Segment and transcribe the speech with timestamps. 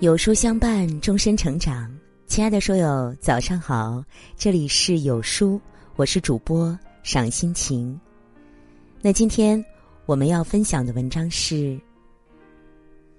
[0.00, 1.92] 有书相伴，终身成长。
[2.28, 4.00] 亲爱的书友，早上好！
[4.36, 5.60] 这里是有书，
[5.96, 8.00] 我是主播赏心情。
[9.02, 9.62] 那今天
[10.06, 11.76] 我们要分享的文章是：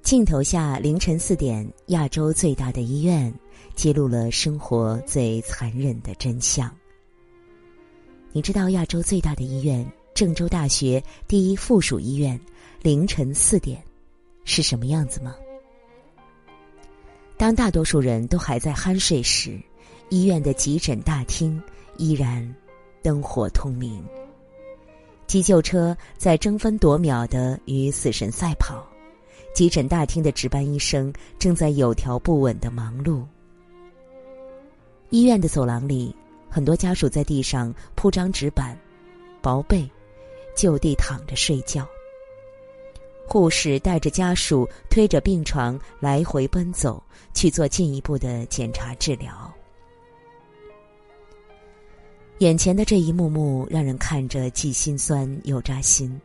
[0.02, 3.34] 镜头下凌晨四点，亚洲最大的医院
[3.75, 6.73] 揭露了生活最残忍的真相。
[8.32, 9.86] 你知道亚洲最大的医院——
[10.16, 12.39] 郑州大学第一附属医院
[12.82, 13.83] 凌晨四点
[14.46, 15.36] 是什么样子吗？
[17.39, 19.57] 当大多数人都还在酣睡时，
[20.10, 21.64] 医院的急诊大厅
[21.96, 22.54] 依然
[23.02, 24.04] 灯火通明。
[25.25, 28.86] 急救车在争分夺秒的与死神赛跑，
[29.56, 33.23] 急诊大厅的值班医生正在有条不紊的忙碌。
[35.09, 36.14] 医院的走廊里，
[36.50, 38.78] 很多家属在地上铺张纸板，
[39.42, 39.89] 薄被，
[40.58, 41.88] 就地躺着睡觉。
[43.30, 49.53] 护士带着家属推着病床来回奔走，去做进一步的检查治疗。
[52.39, 56.19] 眼前的这一幕幕让人看着既心酸又扎心。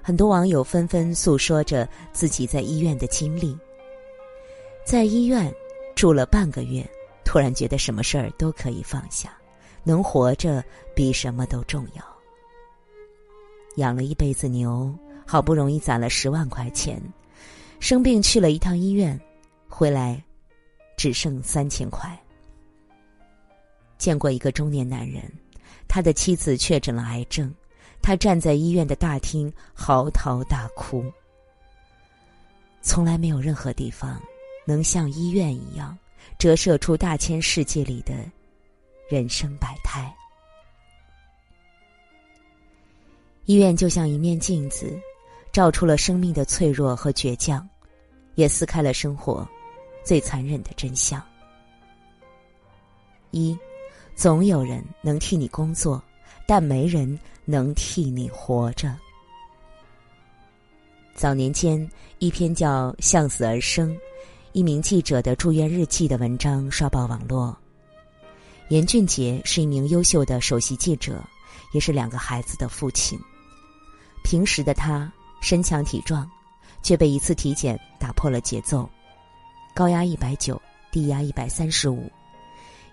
[0.00, 3.58] 很多网友纷纷诉说着自己在医院的经历。
[4.84, 5.52] 在医院
[5.96, 6.88] 住了半个月，
[7.24, 9.36] 突然觉得什么事儿都可以放下，
[9.82, 10.62] 能活着
[10.94, 12.04] 比什么都重要。
[13.74, 14.94] 养了一辈子牛。
[15.30, 16.98] 好不容易攒了十万块钱，
[17.80, 19.20] 生病去了一趟医院，
[19.68, 20.24] 回来
[20.96, 22.18] 只剩三千块。
[23.98, 25.30] 见过一个中年男人，
[25.86, 27.54] 他的妻子确诊了癌症，
[28.00, 31.04] 他站在医院的大厅嚎啕大哭。
[32.80, 34.18] 从来没有任何地方
[34.64, 35.94] 能像医院一样
[36.38, 38.14] 折射出大千世界里的
[39.10, 40.10] 人生百态。
[43.44, 44.98] 医院就像一面镜子。
[45.52, 47.66] 照出了生命的脆弱和倔强，
[48.34, 49.46] 也撕开了生活
[50.04, 51.22] 最残忍的真相。
[53.30, 53.56] 一，
[54.14, 56.02] 总有人能替你工作，
[56.46, 58.96] 但没人能替你活着。
[61.14, 61.88] 早年间，
[62.18, 63.92] 一篇叫《向死而生》，
[64.52, 67.56] 一名记者的住院日记的文章刷爆网络。
[68.68, 71.24] 严俊杰是一名优秀的首席记者，
[71.72, 73.18] 也是两个孩子的父亲。
[74.22, 75.12] 平时的他。
[75.40, 76.28] 身强体壮，
[76.82, 78.88] 却被一次体检打破了节奏，
[79.74, 80.60] 高压一百九，
[80.90, 82.10] 低压一百三十五。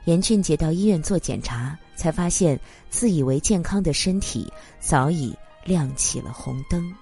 [0.06, 2.60] 严俊杰到医院做检查，才发现
[2.92, 6.94] 自以为健康的身体早已亮起了红灯。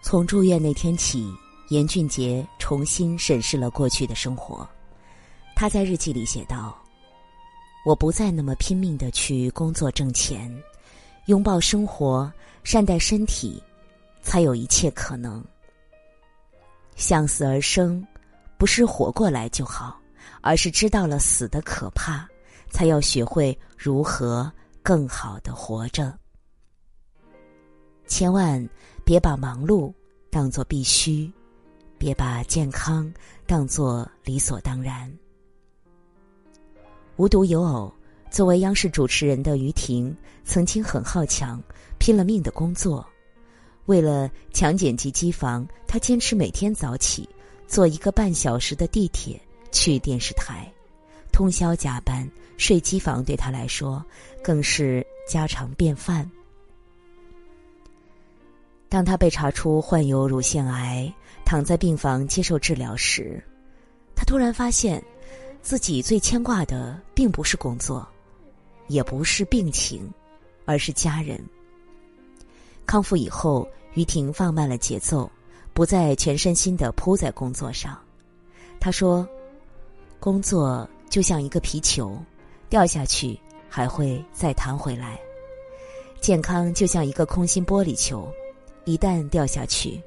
[0.00, 1.28] 从住院那天起，
[1.70, 4.68] 严俊杰重新审视了过去的生活。
[5.56, 6.78] 他在日记里写道
[7.84, 10.48] ：“我不再那么拼命的去工作挣钱，
[11.26, 13.60] 拥抱生活，善待身体。”
[14.26, 15.42] 才有一切可能。
[16.96, 18.04] 向死而生，
[18.58, 20.00] 不是活过来就好，
[20.40, 22.28] 而是知道了死的可怕，
[22.68, 26.12] 才要学会如何更好的活着。
[28.08, 28.68] 千万
[29.04, 29.94] 别把忙碌
[30.28, 31.32] 当做必须，
[31.96, 33.12] 别把健康
[33.46, 35.10] 当做理所当然。
[37.14, 37.94] 无独有偶，
[38.28, 40.14] 作为央视主持人的于婷，
[40.44, 41.62] 曾经很好强，
[42.00, 43.06] 拼了命的工作。
[43.86, 47.28] 为了强剪辑机房，他坚持每天早起，
[47.66, 49.40] 坐一个半小时的地铁
[49.72, 50.70] 去电视台，
[51.32, 54.04] 通宵加班，睡机房对他来说
[54.42, 56.30] 更是家常便饭。
[58.88, 61.12] 当他被查出患有乳腺癌，
[61.44, 63.42] 躺在病房接受治疗时，
[64.14, 65.02] 他突然发现，
[65.60, 68.06] 自己最牵挂的并不是工作，
[68.86, 70.08] 也不是病情，
[70.64, 71.44] 而是家人。
[72.86, 75.28] 康复以后，于婷放慢了节奏，
[75.74, 77.98] 不再全身心的扑在工作上。
[78.78, 79.28] 他说
[80.20, 82.16] ：“工作就像一个皮球，
[82.68, 83.38] 掉下去
[83.68, 85.18] 还会再弹回来；
[86.20, 88.32] 健康就像一个空心玻璃球，
[88.84, 90.00] 一旦掉下去，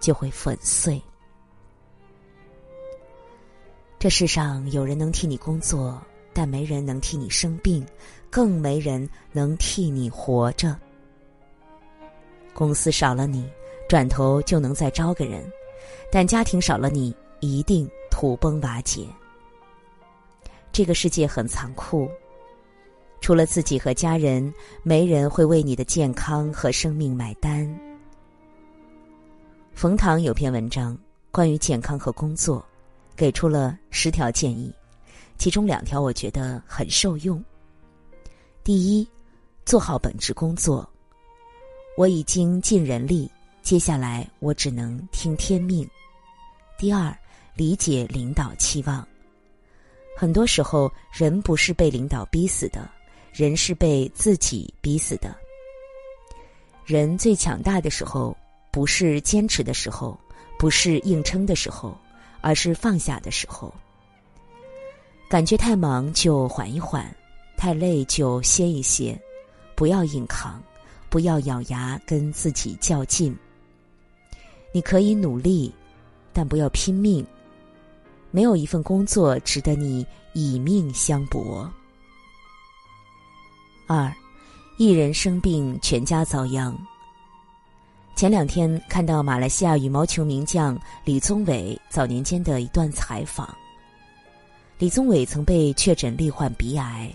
[0.00, 1.00] 就会粉碎。
[3.98, 6.00] 这世上有人能替你工作，
[6.32, 7.84] 但没人能替你生病，
[8.30, 10.74] 更没人能替你活着。”
[12.58, 13.48] 公司少了你，
[13.88, 15.44] 转头就能再招个人；
[16.10, 19.06] 但家庭少了你，一定土崩瓦解。
[20.72, 22.10] 这个世界很残酷，
[23.20, 24.52] 除了自己和家人，
[24.82, 27.72] 没人会为你的健康和生命买单。
[29.72, 30.98] 冯唐有篇文章
[31.30, 32.66] 关于健康和工作，
[33.14, 34.74] 给出了十条建议，
[35.38, 37.40] 其中两条我觉得很受用。
[38.64, 39.08] 第一，
[39.64, 40.84] 做好本职工作。
[41.98, 43.28] 我已经尽人力，
[43.60, 45.84] 接下来我只能听天命。
[46.78, 47.12] 第二，
[47.56, 49.04] 理解领导期望。
[50.16, 52.88] 很多时候，人不是被领导逼死的，
[53.32, 55.36] 人是被自己逼死的。
[56.84, 58.36] 人最强大的时候，
[58.70, 60.16] 不是坚持的时候，
[60.56, 61.98] 不是硬撑的时候，
[62.40, 63.74] 而是放下的时候。
[65.28, 67.12] 感觉太忙就缓一缓，
[67.56, 69.20] 太累就歇一歇，
[69.74, 70.62] 不要硬扛，
[71.10, 73.36] 不要咬牙跟自己较劲。
[74.72, 75.72] 你可以努力，
[76.32, 77.26] 但不要拼命。
[78.30, 81.70] 没有一份工作值得你以命相搏。
[83.86, 84.12] 二，
[84.76, 86.76] 一人生病，全家遭殃。
[88.14, 93.48] 前两天看到马来西亚羽毛球名将李宗伟早年间的一段采访。
[94.78, 97.10] 李宗伟曾被确诊罹患鼻癌，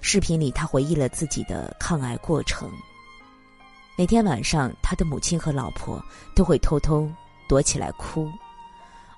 [0.00, 2.70] 视频里他回忆了自己的抗癌过程。
[4.02, 6.04] 每天晚上，他的母亲和老婆
[6.34, 7.08] 都会偷偷
[7.48, 8.28] 躲起来哭。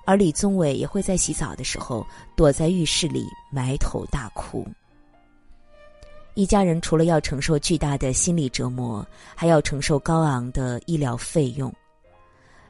[0.05, 2.05] 而李宗伟也会在洗澡的时候
[2.35, 4.63] 躲在浴室里埋头大哭。
[6.35, 9.03] 一家人除了要承受巨大的心理折磨，
[9.33, 11.73] 还要承受高昂的医疗费用。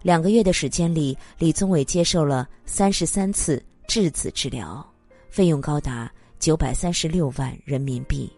[0.02, 4.82] 两个月的时间里，李宗伟接受了三十三次质子治疗，
[5.30, 6.10] 费用高达
[6.40, 8.32] 九百三十六万人民币。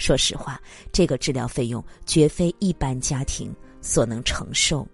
[0.00, 0.58] 说实话，
[0.90, 4.88] 这个治疗费用绝非一般家庭所能承受。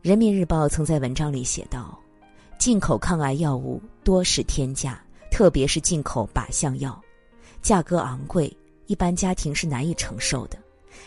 [0.00, 2.00] 人民日报曾在文章里写道
[2.58, 6.98] ：“进口抗癌药物多是天价，特别是进口靶向药，
[7.60, 8.50] 价格昂贵，
[8.86, 10.58] 一般家庭是难以承受的。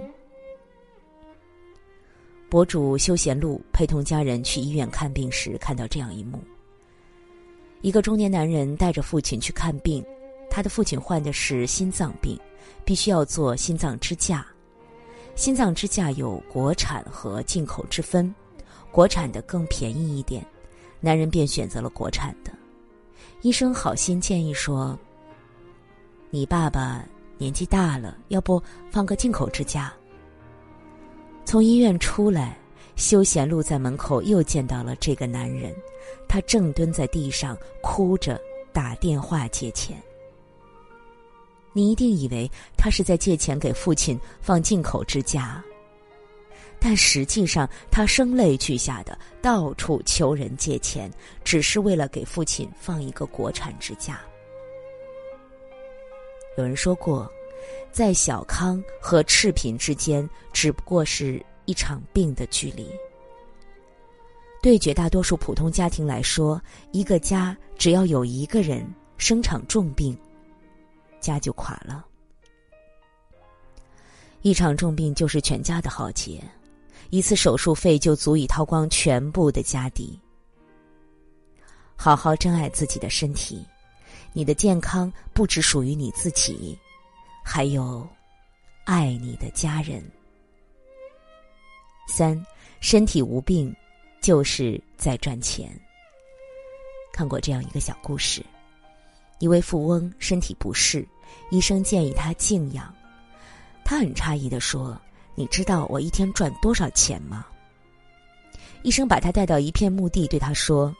[2.48, 6.42] 博主休闲路陪同家人去医院看病时，看到这样一幕：
[7.84, 10.02] 一个中年男人带着父亲去看病，
[10.48, 12.40] 他的父亲患的是心脏病，
[12.82, 14.46] 必须要做心脏支架。
[15.34, 18.34] 心脏支架有国产和进口之分，
[18.90, 20.42] 国产的更便宜一点，
[20.98, 22.50] 男人便选择了国产的。
[23.42, 24.98] 医生好心建议说
[26.32, 27.04] ：“你爸爸
[27.36, 29.92] 年纪大了，要不放个进口支架？”
[31.44, 32.56] 从医院出来，
[32.96, 35.74] 休闲路在门口又见到了这个男人，
[36.28, 38.40] 他正蹲在地上哭着
[38.72, 40.00] 打电话借钱。
[41.72, 45.62] 你一定以为他是在借钱给父亲放进口支架，
[46.78, 51.10] 但实际上他声泪俱下的到处求人借钱，
[51.42, 54.20] 只是为了给父亲放一个国产支架。
[56.56, 57.28] 有人说过，
[57.90, 62.88] 在小康和赤贫之间，只不过是一场病的距离。
[64.62, 66.60] 对绝大多数普通家庭来说，
[66.92, 68.86] 一个家只要有一个人
[69.18, 70.16] 生场重病。
[71.20, 72.04] 家就垮了，
[74.42, 76.42] 一场重病就是全家的浩劫，
[77.08, 80.20] 一次手术费就足以掏光全部的家底。
[81.96, 83.66] 好好珍爱自己的身体，
[84.34, 86.78] 你的健康不只属于你自己，
[87.42, 88.06] 还有
[88.84, 90.04] 爱你的家人。
[92.16, 92.40] 三，
[92.78, 93.74] 身体无病，
[94.20, 95.68] 就是在赚钱。
[97.12, 98.40] 看过这样一个小故事。
[99.40, 101.04] 一位富翁身体不适，
[101.50, 102.94] 医生建议他静养。
[103.84, 104.96] 他很诧异的说
[105.34, 107.44] ：“你知道我一天赚多少钱吗？”
[108.82, 110.94] 医生把他带到一片墓地，对他说：“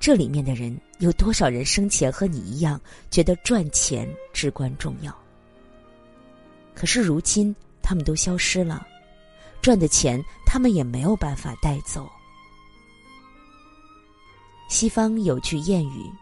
[0.00, 5.14] 这里面的人有多少人生前和你一样，觉得赚钱至关重要？
[6.74, 8.88] 可是如今他们都消失了，
[9.64, 12.06] 赚的钱他们也没有办法带走。”
[14.68, 16.12] 西方有句谚语。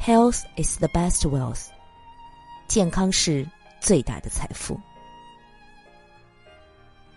[0.00, 1.66] Health is the best wealth，
[2.66, 3.46] 健康是
[3.78, 4.80] 最大的财富。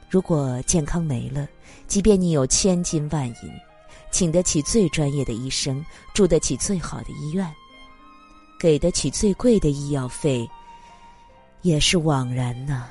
[0.09, 1.47] 如果健康没了，
[1.87, 3.35] 即便你有千金万银，
[4.11, 7.49] 请得起最专业的医生，住得起最好的医院，
[8.59, 10.49] 给得起最贵的医药费，
[11.61, 12.89] 也是枉然呢。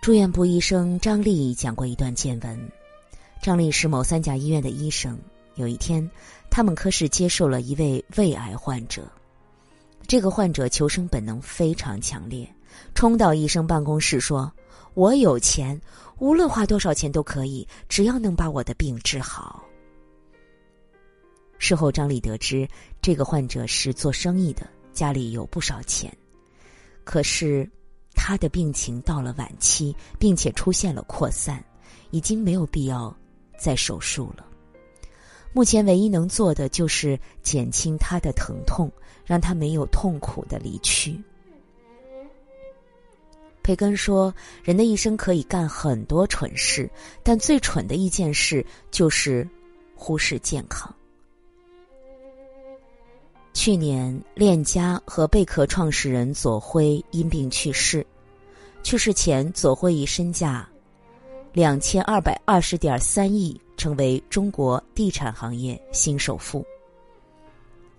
[0.00, 2.70] 住院部医生张丽讲过一段见闻：
[3.42, 5.18] 张丽是某三甲医院的医生。
[5.56, 6.08] 有一天，
[6.48, 9.10] 他们科室接受了一位胃癌患者。
[10.06, 12.48] 这个患者求生本能非常强烈，
[12.94, 14.50] 冲到医生办公室说
[14.94, 15.78] ：“我有钱，
[16.18, 19.62] 无论花多少钱都可以，只要能把我的病治好。”
[21.58, 22.66] 事后，张丽得知
[23.02, 26.16] 这个患者是做生意的，家里有不少钱，
[27.04, 27.68] 可是
[28.20, 31.64] 他的病情到了晚期，并且出现了扩散，
[32.10, 33.16] 已经没有必要
[33.56, 34.44] 再手术了。
[35.52, 38.90] 目前唯一能做的就是减轻他的疼痛，
[39.24, 41.18] 让他没有痛苦的离去。
[43.62, 44.34] 培根说
[44.64, 46.90] ：“人的一生可以干很多蠢事，
[47.22, 49.48] 但最蠢的一件事就是
[49.94, 50.92] 忽视健康。”
[53.52, 58.06] 去年，链家和贝壳创始人左晖因病去世。
[58.82, 60.68] 去世前，左晖以身价
[61.52, 66.64] 两千二百二十点三亿，成为中国地产行业新首富。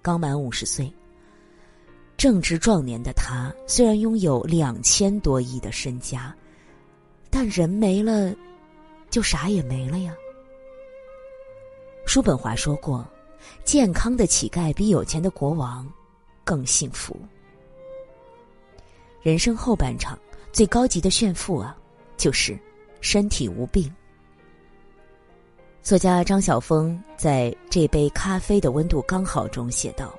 [0.02, 0.92] 刚满五十岁。
[2.16, 6.36] 正值壮年的他，虽然拥有两千多亿的身家，
[7.30, 8.36] 但人没了，
[9.10, 10.14] 就啥也没了呀。
[12.06, 13.08] 叔本华说过
[13.64, 15.88] ：“健康的乞丐比有钱的国王
[16.44, 17.16] 更幸福。”
[19.22, 20.18] 人生后半场
[20.52, 21.78] 最高级的炫富啊，
[22.18, 22.58] 就是
[23.02, 23.94] 身体无病。
[25.82, 30.14] 作家张晓峰在《这杯咖啡的温度刚好》中写道。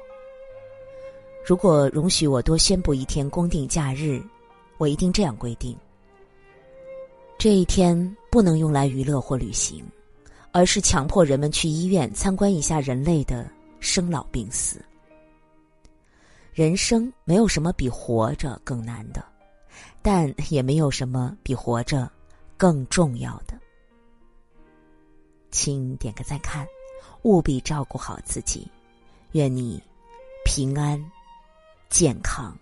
[1.46, 4.22] 如果容许我多宣布一天公定假日，
[4.78, 5.76] 我一定这样规定：
[7.38, 9.84] 这一天不能用来娱乐或旅行，
[10.52, 14.84] 而是强迫人们去医院参观一下人类的生老病死。
[16.52, 19.24] 人生没有什么比活着更难的，
[20.02, 22.10] 但也没有什么比活着
[22.56, 23.58] 更重要的。
[25.50, 26.66] 请点个再看，
[27.22, 28.70] 务必照顾好自己，
[29.32, 29.82] 愿你
[30.44, 31.02] 平安。
[31.88, 32.56] 健康。